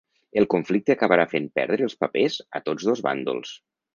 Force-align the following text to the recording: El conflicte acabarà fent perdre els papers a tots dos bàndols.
El 0.41 0.45
conflicte 0.53 0.93
acabarà 0.93 1.25
fent 1.33 1.45
perdre 1.59 1.85
els 1.89 1.99
papers 2.05 2.39
a 2.61 2.65
tots 2.69 2.89
dos 2.91 3.07
bàndols. 3.09 3.55